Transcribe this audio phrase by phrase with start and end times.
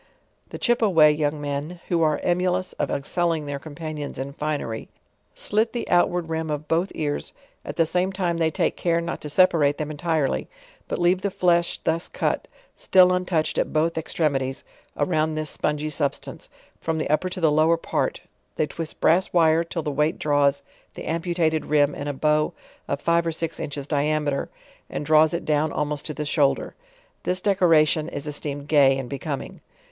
[0.49, 4.87] The Chipaway young men, who are emulous of excelling their companions in fineny,
[5.35, 9.21] slit the outward rim of both ears; at the same time they t^ke care not
[9.21, 10.47] to separate them entire ly,
[10.87, 14.63] but leave the flesh thus cut, still untouched at both ex tremities;
[14.97, 16.49] around this spungy substance,
[16.79, 18.21] from the upper to the lower part,
[18.55, 20.63] they twist brass wire till the weight draw s
[20.95, 22.53] the amputated rim in a bow
[22.87, 24.49] of five or six inches diameter
[24.89, 26.73] and draws it down almost to the shoulder.
[27.21, 29.61] This decoration' is esteemed gay and becoming.